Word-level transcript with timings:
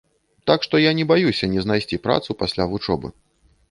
Так 0.51 0.65
што 0.67 0.81
я 0.83 0.95
не 1.01 1.05
баюся 1.13 1.51
не 1.53 1.61
знайсці 1.69 2.03
працу 2.09 2.29
пасля 2.45 2.63
вучобы. 2.77 3.19